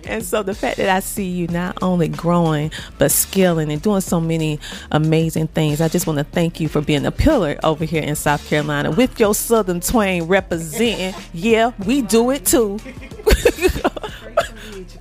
and 0.06 0.24
so 0.24 0.44
the 0.44 0.54
fact 0.54 0.78
that 0.78 0.90
I 0.90 1.00
see 1.00 1.26
you 1.26 1.48
not 1.48 1.78
only 1.82 2.08
growing 2.08 2.72
but 2.98 3.12
scaling 3.12 3.72
and 3.72 3.82
doing 3.82 4.02
so 4.02 4.22
many 4.22 4.60
amazing 4.92 5.48
things, 5.48 5.82
I 5.82 5.88
just 5.88 6.08
want 6.08 6.20
to 6.20 6.24
thank 6.24 6.60
you 6.60 6.68
for 6.70 6.82
being 6.82 7.06
a 7.06 7.12
pillar 7.12 7.58
over 7.64 7.86
here 7.86 8.04
in 8.04 8.16
South 8.16 8.48
Carolina 8.48 8.92
with 8.92 9.20
your 9.20 9.36
Southern 9.36 9.82
Twain 9.82 10.24
representing. 10.24 11.14
Yeah, 11.34 11.72
we 11.86 12.02
do 12.02 12.32
it 12.32 12.46
too. 12.46 12.80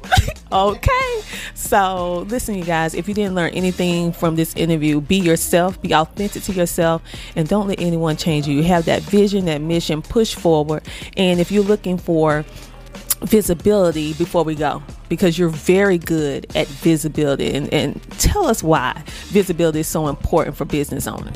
okay. 0.52 1.22
So, 1.54 2.26
listen, 2.28 2.54
you 2.54 2.64
guys, 2.64 2.94
if 2.94 3.08
you 3.08 3.14
didn't 3.14 3.34
learn 3.34 3.50
anything 3.50 4.12
from 4.12 4.36
this 4.36 4.54
interview, 4.54 5.00
be 5.00 5.16
yourself, 5.16 5.80
be 5.80 5.94
authentic 5.94 6.42
to 6.44 6.52
yourself, 6.52 7.02
and 7.34 7.48
don't 7.48 7.68
let 7.68 7.80
anyone 7.80 8.16
change 8.16 8.46
you. 8.46 8.56
You 8.56 8.62
have 8.64 8.84
that 8.86 9.02
vision, 9.02 9.46
that 9.46 9.60
mission, 9.60 10.02
push 10.02 10.34
forward. 10.34 10.82
And 11.16 11.40
if 11.40 11.50
you're 11.50 11.64
looking 11.64 11.98
for 11.98 12.44
visibility 13.22 14.12
before 14.14 14.44
we 14.44 14.54
go 14.54 14.82
because 15.08 15.38
you're 15.38 15.48
very 15.48 15.96
good 15.96 16.46
at 16.54 16.66
visibility 16.66 17.54
and, 17.54 17.72
and 17.72 18.02
tell 18.18 18.46
us 18.46 18.62
why 18.62 19.02
visibility 19.28 19.80
is 19.80 19.88
so 19.88 20.08
important 20.08 20.54
for 20.54 20.66
business 20.66 21.06
owners 21.06 21.34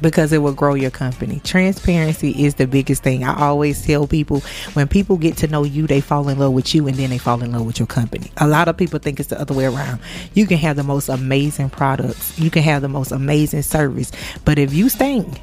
because 0.00 0.32
it 0.32 0.38
will 0.38 0.52
grow 0.52 0.74
your 0.74 0.90
company. 0.90 1.40
Transparency 1.44 2.44
is 2.44 2.56
the 2.56 2.66
biggest 2.66 3.02
thing. 3.02 3.24
I 3.24 3.38
always 3.40 3.84
tell 3.84 4.06
people 4.06 4.40
when 4.74 4.88
people 4.88 5.16
get 5.16 5.36
to 5.38 5.46
know 5.46 5.64
you, 5.64 5.86
they 5.86 6.00
fall 6.00 6.28
in 6.28 6.38
love 6.38 6.52
with 6.52 6.74
you 6.74 6.86
and 6.86 6.96
then 6.96 7.10
they 7.10 7.18
fall 7.18 7.42
in 7.42 7.52
love 7.52 7.66
with 7.66 7.78
your 7.78 7.86
company. 7.86 8.30
A 8.36 8.46
lot 8.46 8.68
of 8.68 8.76
people 8.76 8.98
think 8.98 9.20
it's 9.20 9.28
the 9.28 9.40
other 9.40 9.54
way 9.54 9.66
around. 9.66 10.00
You 10.34 10.46
can 10.46 10.58
have 10.58 10.76
the 10.76 10.84
most 10.84 11.08
amazing 11.08 11.70
products, 11.70 12.38
you 12.38 12.50
can 12.50 12.62
have 12.62 12.82
the 12.82 12.88
most 12.88 13.12
amazing 13.12 13.62
service, 13.62 14.12
but 14.44 14.58
if 14.58 14.72
you 14.72 14.88
stink, 14.88 15.40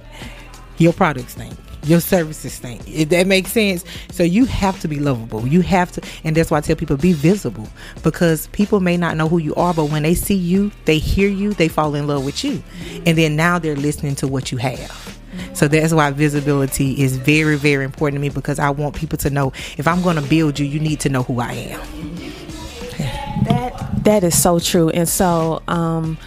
your 0.77 0.93
products 0.93 1.33
stink 1.33 1.55
your 1.85 1.99
services 1.99 2.53
stink. 2.53 2.87
If 2.87 3.09
that 3.09 3.27
makes 3.27 3.51
sense. 3.51 3.85
So 4.11 4.23
you 4.23 4.45
have 4.45 4.79
to 4.81 4.87
be 4.87 4.99
lovable. 4.99 5.47
You 5.47 5.61
have 5.61 5.91
to, 5.93 6.01
and 6.23 6.35
that's 6.35 6.51
why 6.51 6.57
I 6.57 6.61
tell 6.61 6.75
people 6.75 6.97
be 6.97 7.13
visible 7.13 7.67
because 8.03 8.47
people 8.47 8.79
may 8.79 8.97
not 8.97 9.17
know 9.17 9.27
who 9.27 9.37
you 9.37 9.55
are, 9.55 9.73
but 9.73 9.85
when 9.85 10.03
they 10.03 10.15
see 10.15 10.35
you, 10.35 10.71
they 10.85 10.97
hear 10.97 11.29
you, 11.29 11.53
they 11.53 11.67
fall 11.67 11.95
in 11.95 12.07
love 12.07 12.25
with 12.25 12.43
you, 12.43 12.63
and 13.05 13.17
then 13.17 13.35
now 13.35 13.59
they're 13.59 13.75
listening 13.75 14.15
to 14.15 14.27
what 14.27 14.51
you 14.51 14.57
have. 14.57 15.17
So 15.53 15.67
that's 15.67 15.93
why 15.93 16.11
visibility 16.11 17.01
is 17.01 17.17
very, 17.17 17.57
very 17.57 17.85
important 17.85 18.17
to 18.17 18.21
me 18.21 18.29
because 18.29 18.59
I 18.59 18.69
want 18.69 18.95
people 18.95 19.17
to 19.19 19.29
know 19.29 19.53
if 19.77 19.87
I'm 19.87 20.01
going 20.01 20.15
to 20.15 20.21
build 20.21 20.59
you, 20.59 20.65
you 20.65 20.79
need 20.79 20.99
to 21.01 21.09
know 21.09 21.23
who 21.23 21.39
I 21.39 21.53
am. 21.53 21.81
That 23.45 24.03
that 24.05 24.23
is 24.23 24.41
so 24.41 24.59
true, 24.59 24.89
and 24.89 25.07
so 25.07 25.61
um, 25.67 26.17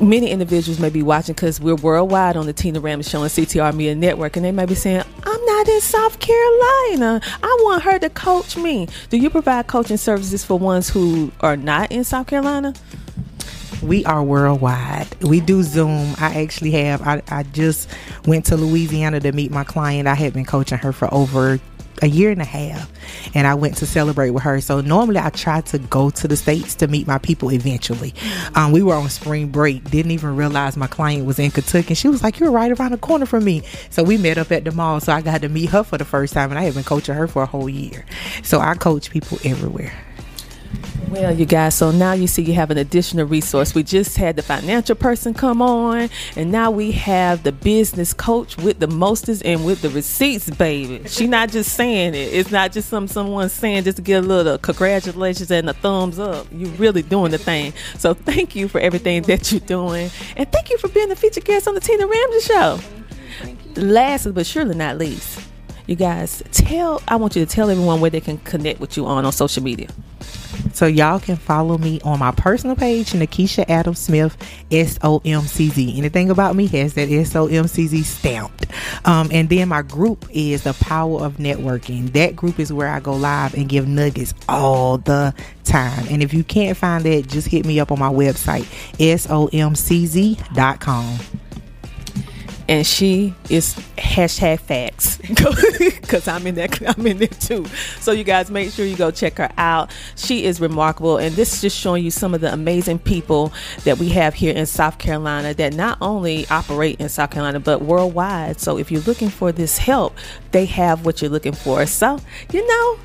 many 0.00 0.30
individuals 0.30 0.78
may 0.78 0.90
be 0.90 1.02
watching 1.02 1.34
because 1.34 1.60
we're 1.60 1.74
worldwide 1.74 2.36
on 2.36 2.46
the 2.46 2.52
Tina 2.52 2.80
Ramsay 2.80 3.10
Show 3.10 3.22
and 3.22 3.30
CTR 3.30 3.74
Media 3.74 3.94
Network, 3.94 4.36
and 4.36 4.44
they 4.44 4.52
may 4.52 4.66
be 4.66 4.74
saying, 4.74 5.02
I'm 5.24 5.44
not 5.44 5.68
in 5.68 5.80
South 5.80 6.18
Carolina. 6.20 7.20
I 7.42 7.58
want 7.62 7.82
her 7.82 7.98
to 7.98 8.10
coach 8.10 8.56
me. 8.56 8.88
Do 9.10 9.16
you 9.16 9.30
provide 9.30 9.66
coaching 9.66 9.96
services 9.96 10.44
for 10.44 10.58
ones 10.58 10.88
who 10.88 11.32
are 11.40 11.56
not 11.56 11.92
in 11.92 12.04
South 12.04 12.26
Carolina? 12.26 12.74
We 13.82 14.04
are 14.06 14.24
worldwide. 14.24 15.06
We 15.22 15.40
do 15.40 15.62
Zoom. 15.62 16.14
I 16.18 16.42
actually 16.42 16.72
have. 16.72 17.00
I, 17.02 17.22
I 17.28 17.44
just 17.44 17.88
went 18.26 18.46
to 18.46 18.56
Louisiana 18.56 19.20
to 19.20 19.32
meet 19.32 19.52
my 19.52 19.62
client. 19.62 20.08
I 20.08 20.14
had 20.14 20.32
been 20.32 20.44
coaching 20.44 20.78
her 20.78 20.92
for 20.92 21.12
over 21.14 21.60
a 22.02 22.06
year 22.06 22.30
and 22.30 22.40
a 22.40 22.44
half 22.44 22.90
and 23.34 23.46
I 23.46 23.54
went 23.54 23.76
to 23.78 23.86
celebrate 23.86 24.30
with 24.30 24.42
her. 24.42 24.60
So 24.60 24.80
normally 24.80 25.18
I 25.18 25.30
try 25.30 25.60
to 25.62 25.78
go 25.78 26.10
to 26.10 26.28
the 26.28 26.36
States 26.36 26.74
to 26.76 26.88
meet 26.88 27.06
my 27.06 27.18
people 27.18 27.50
eventually. 27.52 28.14
Um, 28.54 28.72
we 28.72 28.82
were 28.82 28.94
on 28.94 29.08
spring 29.08 29.48
break, 29.48 29.90
didn't 29.90 30.12
even 30.12 30.36
realize 30.36 30.76
my 30.76 30.86
client 30.86 31.26
was 31.26 31.38
in 31.38 31.50
Kentucky. 31.50 31.88
And 31.88 31.98
she 31.98 32.08
was 32.08 32.22
like, 32.22 32.38
You're 32.38 32.50
right 32.50 32.72
around 32.72 32.92
the 32.92 32.98
corner 32.98 33.26
from 33.26 33.44
me. 33.44 33.62
So 33.90 34.02
we 34.02 34.16
met 34.18 34.38
up 34.38 34.52
at 34.52 34.64
the 34.64 34.72
mall. 34.72 35.00
So 35.00 35.12
I 35.12 35.20
got 35.20 35.42
to 35.42 35.48
meet 35.48 35.70
her 35.70 35.82
for 35.82 35.98
the 35.98 36.04
first 36.04 36.34
time 36.34 36.50
and 36.50 36.58
I 36.58 36.64
have 36.64 36.74
been 36.74 36.84
coaching 36.84 37.14
her 37.14 37.26
for 37.26 37.42
a 37.42 37.46
whole 37.46 37.68
year. 37.68 38.04
So 38.42 38.60
I 38.60 38.74
coach 38.74 39.10
people 39.10 39.38
everywhere. 39.44 39.92
Well, 41.10 41.34
you 41.34 41.46
guys, 41.46 41.74
so 41.74 41.90
now 41.90 42.12
you 42.12 42.26
see 42.26 42.42
you 42.42 42.52
have 42.52 42.70
an 42.70 42.76
additional 42.76 43.26
resource. 43.26 43.74
We 43.74 43.82
just 43.82 44.18
had 44.18 44.36
the 44.36 44.42
financial 44.42 44.94
person 44.94 45.32
come 45.32 45.62
on, 45.62 46.10
and 46.36 46.52
now 46.52 46.70
we 46.70 46.92
have 46.92 47.44
the 47.44 47.52
business 47.52 48.12
coach 48.12 48.58
with 48.58 48.78
the 48.78 48.88
mostest 48.88 49.42
and 49.42 49.64
with 49.64 49.80
the 49.80 49.88
receipts, 49.88 50.50
baby. 50.50 51.08
She 51.08 51.26
not 51.26 51.50
just 51.50 51.72
saying 51.72 52.14
it. 52.14 52.34
It's 52.34 52.50
not 52.50 52.72
just 52.72 52.90
some 52.90 53.08
someone 53.08 53.48
saying 53.48 53.84
just 53.84 53.96
to 53.96 54.02
get 54.02 54.22
a 54.22 54.26
little 54.26 54.58
congratulations 54.58 55.50
and 55.50 55.70
a 55.70 55.72
thumbs 55.72 56.18
up. 56.18 56.46
You're 56.52 56.70
really 56.72 57.00
doing 57.00 57.30
the 57.30 57.38
thing. 57.38 57.72
So 57.96 58.12
thank 58.12 58.54
you 58.54 58.68
for 58.68 58.78
everything 58.78 59.22
that 59.22 59.50
you're 59.50 59.60
doing, 59.60 60.10
and 60.36 60.52
thank 60.52 60.68
you 60.68 60.76
for 60.76 60.88
being 60.88 61.08
the 61.08 61.16
featured 61.16 61.46
guest 61.46 61.66
on 61.66 61.74
the 61.74 61.80
Tina 61.80 62.06
Ramsay 62.06 62.40
Show. 62.40 62.80
Last 63.76 64.34
but 64.34 64.44
surely 64.44 64.74
not 64.74 64.98
least, 64.98 65.40
you 65.86 65.96
guys 65.96 66.42
tell. 66.52 67.00
I 67.08 67.16
want 67.16 67.34
you 67.34 67.46
to 67.46 67.50
tell 67.50 67.70
everyone 67.70 68.02
where 68.02 68.10
they 68.10 68.20
can 68.20 68.36
connect 68.38 68.78
with 68.78 68.98
you 68.98 69.06
on 69.06 69.24
on 69.24 69.32
social 69.32 69.62
media. 69.62 69.88
So 70.78 70.86
y'all 70.86 71.18
can 71.18 71.34
follow 71.34 71.76
me 71.76 72.00
on 72.02 72.20
my 72.20 72.30
personal 72.30 72.76
page, 72.76 73.10
Nakisha 73.10 73.68
Adam 73.68 73.96
Smith, 73.96 74.36
S 74.70 74.96
O 75.02 75.20
M 75.24 75.40
C 75.40 75.70
Z. 75.70 75.98
Anything 75.98 76.30
about 76.30 76.54
me 76.54 76.68
has 76.68 76.94
that 76.94 77.10
S 77.10 77.34
O 77.34 77.48
M 77.48 77.66
C 77.66 77.88
Z 77.88 78.04
stamped. 78.04 78.66
Um, 79.04 79.28
and 79.32 79.48
then 79.48 79.66
my 79.70 79.82
group 79.82 80.24
is 80.30 80.62
the 80.62 80.74
Power 80.74 81.24
of 81.24 81.38
Networking. 81.38 82.12
That 82.12 82.36
group 82.36 82.60
is 82.60 82.72
where 82.72 82.86
I 82.86 83.00
go 83.00 83.16
live 83.16 83.54
and 83.54 83.68
give 83.68 83.88
nuggets 83.88 84.34
all 84.48 84.98
the 84.98 85.34
time. 85.64 86.06
And 86.10 86.22
if 86.22 86.32
you 86.32 86.44
can't 86.44 86.76
find 86.76 87.02
that, 87.04 87.26
just 87.26 87.48
hit 87.48 87.66
me 87.66 87.80
up 87.80 87.90
on 87.90 87.98
my 87.98 88.10
website, 88.10 88.66
somcz.com. 88.98 89.48
and 92.68 92.86
she 92.86 93.34
is 93.48 93.74
hashtag 93.96 94.60
facts 94.60 95.16
because 95.26 96.28
I'm 96.28 96.46
in 96.46 96.54
that 96.56 96.98
I'm 96.98 97.06
in 97.06 97.18
there 97.18 97.28
too. 97.28 97.64
So 98.00 98.12
you 98.12 98.24
guys 98.24 98.50
make 98.50 98.70
sure 98.70 98.84
you 98.84 98.96
go 98.96 99.10
check 99.10 99.38
her 99.38 99.50
out. 99.56 99.90
She 100.16 100.44
is 100.44 100.60
remarkable, 100.60 101.16
and 101.16 101.34
this 101.34 101.54
is 101.54 101.60
just 101.62 101.78
showing 101.78 102.04
you 102.04 102.10
some 102.10 102.34
of 102.34 102.40
the 102.40 102.52
amazing 102.52 102.98
people 102.98 103.52
that 103.84 103.98
we 103.98 104.10
have 104.10 104.34
here 104.34 104.54
in 104.54 104.66
South 104.66 104.98
Carolina 104.98 105.54
that 105.54 105.74
not 105.74 105.98
only 106.00 106.46
operate 106.48 107.00
in 107.00 107.08
South 107.08 107.30
Carolina 107.30 107.58
but 107.58 107.82
worldwide. 107.82 108.60
So 108.60 108.78
if 108.78 108.92
you're 108.92 109.02
looking 109.02 109.30
for 109.30 109.50
this 109.50 109.78
help, 109.78 110.16
they 110.52 110.66
have 110.66 111.06
what 111.06 111.22
you're 111.22 111.30
looking 111.30 111.54
for. 111.54 111.86
So 111.86 112.20
you 112.52 112.66
know, 112.66 112.98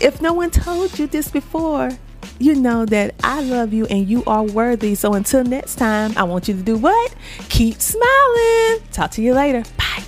if 0.00 0.20
no 0.22 0.32
one 0.32 0.50
told 0.50 0.98
you 0.98 1.08
this 1.08 1.28
before, 1.28 1.90
you 2.38 2.54
know 2.54 2.84
that 2.86 3.14
I 3.22 3.42
love 3.42 3.72
you 3.72 3.86
and 3.86 4.08
you 4.08 4.24
are 4.26 4.44
worthy. 4.44 4.94
So 4.94 5.14
until 5.14 5.44
next 5.44 5.76
time, 5.76 6.12
I 6.16 6.24
want 6.24 6.48
you 6.48 6.54
to 6.54 6.62
do 6.62 6.76
what? 6.76 7.14
Keep 7.48 7.80
smiling. 7.80 8.80
Talk 8.92 9.10
to 9.12 9.22
you 9.22 9.34
later. 9.34 9.64
Bye. 9.76 10.07